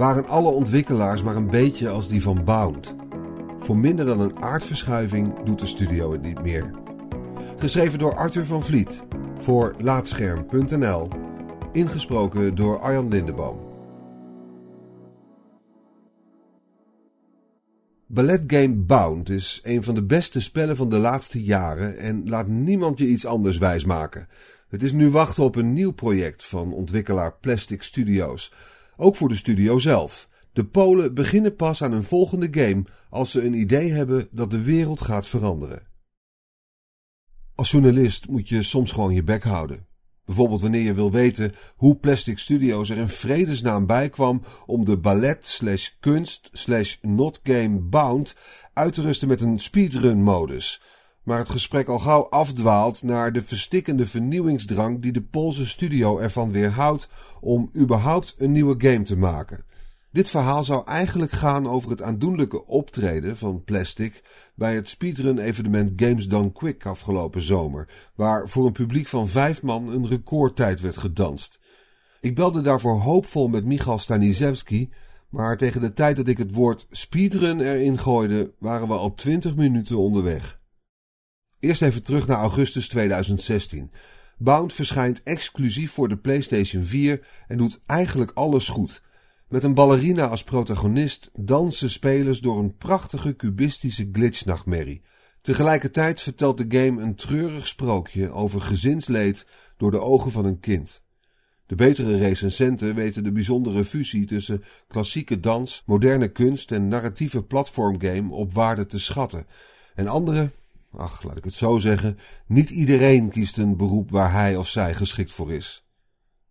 [0.00, 2.94] waren alle ontwikkelaars maar een beetje als die van Bound.
[3.58, 6.70] Voor minder dan een aardverschuiving doet de studio het niet meer.
[7.56, 9.04] Geschreven door Arthur van Vliet
[9.38, 11.08] voor Laatscherm.nl.
[11.72, 13.58] Ingesproken door Arjan Lindeboom.
[18.06, 22.98] Balletgame Bound is een van de beste spellen van de laatste jaren en laat niemand
[22.98, 24.28] je iets anders wijsmaken.
[24.68, 28.52] Het is nu wachten op een nieuw project van ontwikkelaar Plastic Studios.
[29.02, 30.28] Ook voor de studio zelf.
[30.52, 34.62] De Polen beginnen pas aan hun volgende game als ze een idee hebben dat de
[34.62, 35.86] wereld gaat veranderen.
[37.54, 39.86] Als journalist moet je soms gewoon je bek houden.
[40.24, 44.96] Bijvoorbeeld wanneer je wil weten hoe Plastic Studios er in vredesnaam bij kwam om de
[44.96, 48.34] ballet slash kunst slash not game bound
[48.72, 50.82] uit te rusten met een speedrun modus.
[51.22, 56.52] Maar het gesprek al gauw afdwaalt naar de verstikkende vernieuwingsdrang die de Poolse studio ervan
[56.52, 57.08] weerhoudt
[57.40, 59.64] om überhaupt een nieuwe game te maken.
[60.12, 64.22] Dit verhaal zou eigenlijk gaan over het aandoenlijke optreden van Plastic
[64.54, 69.92] bij het speedrun-evenement Games Done Quick afgelopen zomer, waar voor een publiek van vijf man
[69.92, 71.58] een recordtijd werd gedanst.
[72.20, 74.92] Ik belde daarvoor hoopvol met Michal Stanisewski,
[75.28, 79.56] maar tegen de tijd dat ik het woord speedrun erin gooide, waren we al twintig
[79.56, 80.59] minuten onderweg.
[81.60, 83.90] Eerst even terug naar augustus 2016.
[84.38, 89.02] Bound verschijnt exclusief voor de PlayStation 4 en doet eigenlijk alles goed.
[89.48, 95.02] Met een ballerina als protagonist dansen spelers door een prachtige cubistische glitchnachtmerrie.
[95.40, 101.02] Tegelijkertijd vertelt de game een treurig sprookje over gezinsleed door de ogen van een kind.
[101.66, 108.32] De betere recensenten weten de bijzondere fusie tussen klassieke dans, moderne kunst en narratieve platformgame
[108.32, 109.46] op waarde te schatten.
[109.94, 110.52] En anderen,
[110.92, 114.94] ach laat ik het zo zeggen, niet iedereen kiest een beroep waar hij of zij
[114.94, 115.88] geschikt voor is.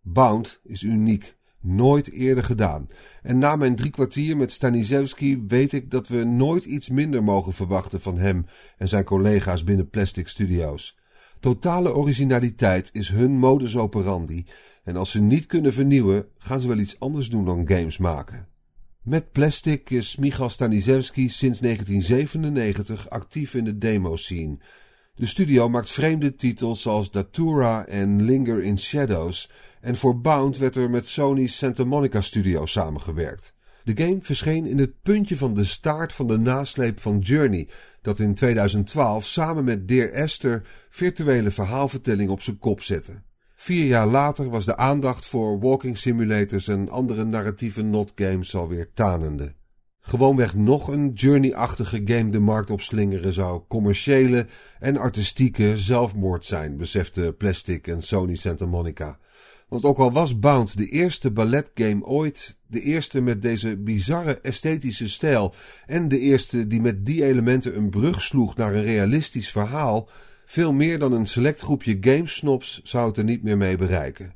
[0.01, 2.87] Bound is uniek Nooit eerder gedaan.
[3.23, 7.53] En na mijn drie kwartier met Stanisewski weet ik dat we nooit iets minder mogen
[7.53, 8.45] verwachten van hem
[8.77, 10.97] en zijn collega's binnen Plastic Studios.
[11.39, 14.45] Totale originaliteit is hun modus operandi
[14.83, 18.47] en als ze niet kunnen vernieuwen, gaan ze wel iets anders doen dan games maken.
[19.04, 24.58] Met Plastic is Michal Stanisewski sinds 1997 actief in de demo-scene.
[25.15, 29.49] De studio maakt vreemde titels zoals Datura en Linger in Shadows
[29.82, 33.54] en voor Bound werd er met Sony's Santa Monica Studio samengewerkt.
[33.83, 37.67] De game verscheen in het puntje van de staart van de nasleep van Journey,
[38.02, 43.21] dat in 2012 samen met Dear Esther virtuele verhaalvertelling op zijn kop zette.
[43.61, 48.89] Vier jaar later was de aandacht voor walking simulators en andere narratieve not games alweer
[48.93, 49.53] tanende.
[49.99, 54.45] Gewoonweg nog een Journey-achtige game de markt opslingeren zou commerciële
[54.80, 59.20] en artistieke zelfmoord zijn, besefte Plastic en Sony Santa Monica.
[59.67, 65.09] Want ook al was Bound de eerste balletgame ooit, de eerste met deze bizarre esthetische
[65.09, 65.53] stijl
[65.86, 70.09] en de eerste die met die elementen een brug sloeg naar een realistisch verhaal,
[70.49, 74.36] veel meer dan een select groepje gamesnobs zou het er niet meer mee bereiken.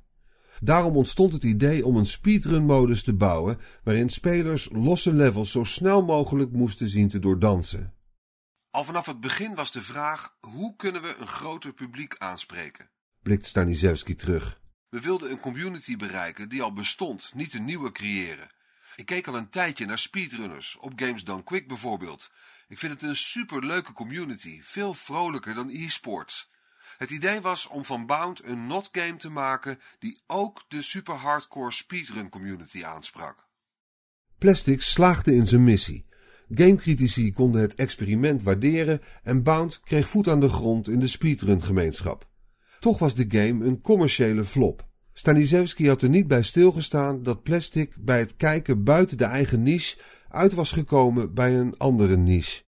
[0.60, 6.04] Daarom ontstond het idee om een speedrun-modus te bouwen waarin spelers losse levels zo snel
[6.04, 7.94] mogelijk moesten zien te doordansen.
[8.70, 12.90] Al vanaf het begin was de vraag: hoe kunnen we een groter publiek aanspreken?
[13.22, 14.62] blikt Stanisewski terug.
[14.90, 18.50] We wilden een community bereiken die al bestond, niet een nieuwe creëren.
[18.96, 22.32] Ik keek al een tijdje naar speedrunners, op Games Done Quick bijvoorbeeld.
[22.68, 26.52] Ik vind het een superleuke community, veel vrolijker dan e-sports.
[26.98, 31.16] Het idee was om van Bound een not game te maken die ook de super
[31.16, 33.48] hardcore speedrun community aansprak.
[34.38, 36.06] Plastic slaagde in zijn missie.
[36.50, 41.64] Gamecritici konden het experiment waarderen en Bound kreeg voet aan de grond in de speedrun
[41.64, 42.30] gemeenschap.
[42.80, 44.88] Toch was de game een commerciële flop.
[45.14, 49.98] Stanisewski had er niet bij stilgestaan dat Plastic bij het kijken buiten de eigen niche
[50.34, 52.64] uit was gekomen bij een andere niche.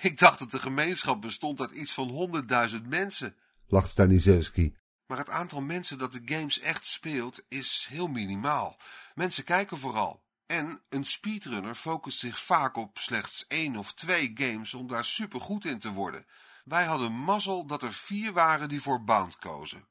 [0.00, 4.76] Ik dacht dat de gemeenschap bestond uit iets van honderdduizend mensen, lacht Stanisewski.
[5.06, 8.76] Maar het aantal mensen dat de games echt speelt is heel minimaal.
[9.14, 10.22] Mensen kijken vooral.
[10.46, 15.64] En een speedrunner focust zich vaak op slechts één of twee games om daar supergoed
[15.64, 16.26] in te worden.
[16.64, 19.88] Wij hadden mazzel dat er vier waren die voor Bound kozen.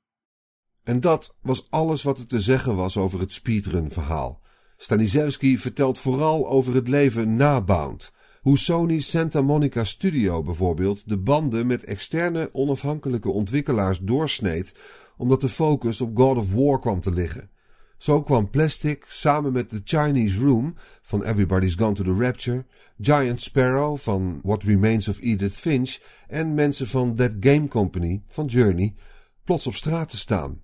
[0.84, 4.42] En dat was alles wat er te zeggen was over het speedrun-verhaal.
[4.82, 8.12] Stanisewski vertelt vooral over het leven na Bound.
[8.42, 14.76] Hoe Sony Santa Monica Studio bijvoorbeeld de banden met externe onafhankelijke ontwikkelaars doorsneed,
[15.18, 17.50] omdat de focus op God of War kwam te liggen.
[17.98, 22.66] Zo kwam Plastic samen met The Chinese Room van Everybody's Gone to the Rapture,
[23.02, 25.98] Giant Sparrow van What Remains of Edith Finch
[26.28, 28.96] en mensen van That Game Company van Journey
[29.44, 30.62] plots op straat te staan.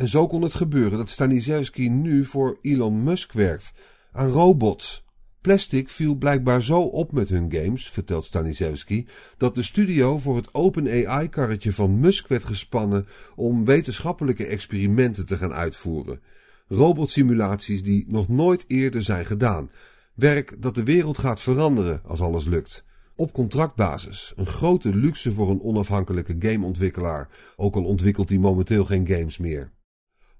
[0.00, 3.72] En zo kon het gebeuren dat Stanisewski nu voor Elon Musk werkt,
[4.12, 5.04] aan robots.
[5.40, 9.06] Plastic viel blijkbaar zo op met hun games, vertelt Stanisewski,
[9.36, 13.06] dat de studio voor het Open AI-karretje van Musk werd gespannen
[13.36, 16.20] om wetenschappelijke experimenten te gaan uitvoeren.
[16.68, 19.70] Robotsimulaties die nog nooit eerder zijn gedaan.
[20.14, 22.84] Werk dat de wereld gaat veranderen als alles lukt.
[23.16, 24.32] Op contractbasis.
[24.36, 29.78] Een grote luxe voor een onafhankelijke gameontwikkelaar, ook al ontwikkelt hij momenteel geen games meer.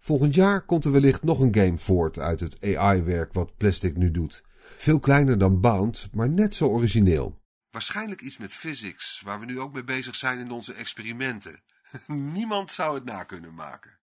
[0.00, 4.10] Volgend jaar komt er wellicht nog een game voort uit het AI-werk wat Plastic nu
[4.10, 4.42] doet.
[4.76, 7.40] Veel kleiner dan Bound, maar net zo origineel.
[7.70, 11.62] Waarschijnlijk iets met physics, waar we nu ook mee bezig zijn in onze experimenten.
[12.34, 13.98] Niemand zou het na kunnen maken.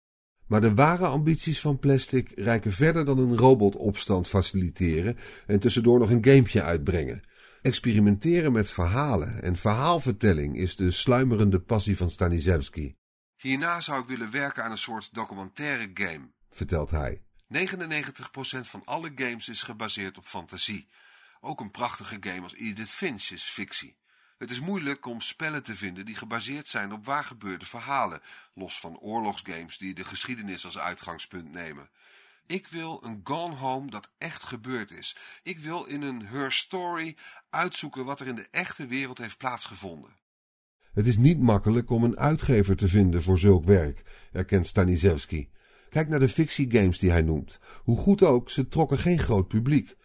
[0.47, 5.17] Maar de ware ambities van Plastic reiken verder dan een robotopstand faciliteren
[5.47, 7.21] en tussendoor nog een gamepje uitbrengen.
[7.61, 12.95] Experimenteren met verhalen en verhaalvertelling is de sluimerende passie van Stanisewski.
[13.37, 17.21] Hierna zou ik willen werken aan een soort documentaire game, vertelt hij.
[17.53, 17.59] 99%
[18.61, 20.87] van alle games is gebaseerd op fantasie.
[21.41, 23.97] Ook een prachtige game als Edith Finch is fictie.
[24.37, 28.21] Het is moeilijk om spellen te vinden die gebaseerd zijn op waargebeurde verhalen,
[28.53, 31.89] los van oorlogsgames die de geschiedenis als uitgangspunt nemen.
[32.45, 35.17] Ik wil een Gone Home dat echt gebeurd is.
[35.43, 37.17] Ik wil in een Her Story
[37.49, 40.15] uitzoeken wat er in de echte wereld heeft plaatsgevonden.
[40.97, 45.49] Het is niet makkelijk om een uitgever te vinden voor zulk werk, erkent Stanisewski.
[45.89, 47.59] Kijk naar de fictiegames die hij noemt.
[47.83, 49.95] Hoe goed ook, ze trokken geen groot publiek.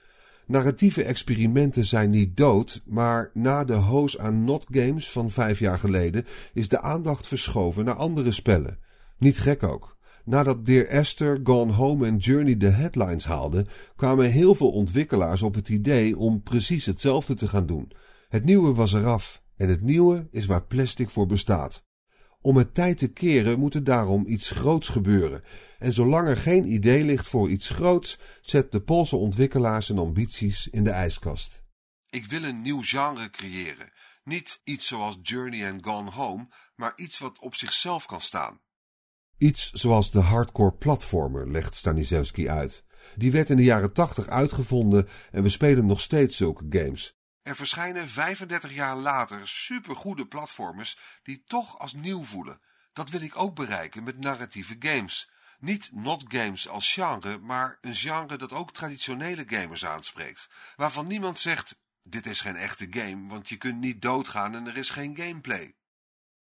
[0.46, 5.78] Narratieve experimenten zijn niet dood, maar na de hoos aan Not Games van vijf jaar
[5.78, 8.78] geleden is de aandacht verschoven naar andere spellen.
[9.18, 9.96] Niet gek ook.
[10.24, 15.54] Nadat Dear Esther, Gone Home en Journey de headlines haalden, kwamen heel veel ontwikkelaars op
[15.54, 17.92] het idee om precies hetzelfde te gaan doen.
[18.28, 21.84] Het nieuwe was eraf en het nieuwe is waar plastic voor bestaat.
[22.40, 25.42] Om het tijd te keren moet er daarom iets groots gebeuren.
[25.78, 30.68] En zolang er geen idee ligt voor iets groots, zet de Poolse ontwikkelaar zijn ambities
[30.68, 31.62] in de ijskast.
[32.10, 33.92] Ik wil een nieuw genre creëren.
[34.24, 38.60] Niet iets zoals Journey and Gone Home, maar iets wat op zichzelf kan staan.
[39.38, 42.84] Iets zoals de hardcore platformer, legt Stanisewski uit.
[43.16, 47.16] Die werd in de jaren 80 uitgevonden en we spelen nog steeds zulke games.
[47.42, 52.60] Er verschijnen 35 jaar later supergoede platformers die toch als nieuw voelen.
[52.92, 55.30] Dat wil ik ook bereiken met narratieve games.
[55.58, 60.50] Niet not games als genre, maar een genre dat ook traditionele gamers aanspreekt.
[60.76, 64.76] Waarvan niemand zegt, dit is geen echte game, want je kunt niet doodgaan en er
[64.76, 65.76] is geen gameplay.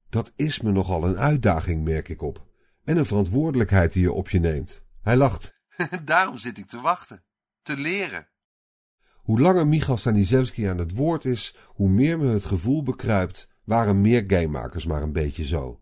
[0.09, 2.47] Dat is me nogal een uitdaging, merk ik op.
[2.85, 4.85] En een verantwoordelijkheid die je op je neemt.
[5.03, 5.61] Hij lacht.
[6.05, 7.25] Daarom zit ik te wachten.
[7.63, 8.30] Te leren.
[9.23, 14.01] Hoe langer Michal Stanisewski aan het woord is, hoe meer me het gevoel bekruipt, waren
[14.01, 15.81] meer gamemakers maar een beetje zo.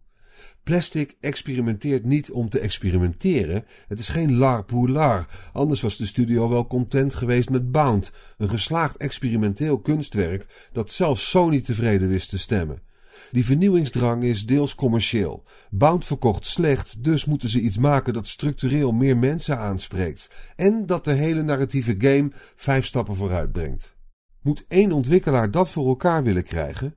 [0.63, 3.65] Plastic experimenteert niet om te experimenteren.
[3.87, 5.27] Het is geen lar pour.
[5.53, 11.31] Anders was de studio wel content geweest met Bound, een geslaagd experimenteel kunstwerk dat zelfs
[11.31, 12.83] Sony tevreden wist te stemmen.
[13.31, 15.45] Die vernieuwingsdrang is deels commercieel.
[15.71, 20.29] Bound verkocht slecht, dus moeten ze iets maken dat structureel meer mensen aanspreekt.
[20.57, 23.97] En dat de hele narratieve game vijf stappen vooruit brengt.
[24.43, 26.95] Moet één ontwikkelaar dat voor elkaar willen krijgen?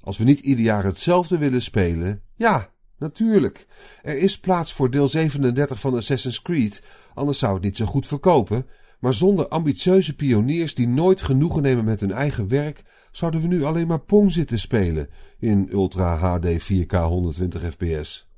[0.00, 3.66] Als we niet ieder jaar hetzelfde willen spelen, ja, natuurlijk.
[4.02, 6.82] Er is plaats voor deel 37 van Assassin's Creed,
[7.14, 8.66] anders zou het niet zo goed verkopen.
[9.00, 12.82] Maar zonder ambitieuze pioniers die nooit genoegen nemen met hun eigen werk,
[13.16, 18.28] zouden we nu alleen maar Pong zitten spelen in Ultra HD 4K 120 fps.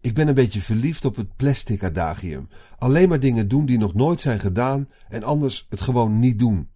[0.00, 2.48] Ik ben een beetje verliefd op het plastic adagium.
[2.78, 6.70] Alleen maar dingen doen die nog nooit zijn gedaan en anders het gewoon niet doen.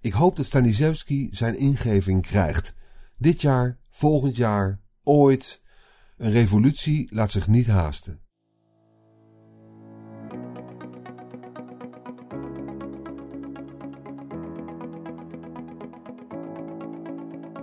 [0.00, 2.74] Ik hoop dat Stanisewski zijn ingeving krijgt.
[3.18, 5.62] Dit jaar, volgend jaar, ooit.
[6.16, 8.21] Een revolutie laat zich niet haasten.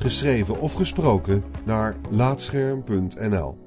[0.00, 3.65] geschreven of gesproken naar laatscherm.nl.